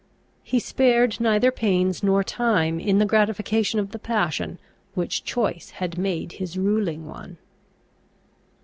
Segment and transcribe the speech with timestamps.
[0.43, 4.57] He spared neither pains nor time in the gratification of the passion,
[4.95, 7.37] which choice had made his ruling one.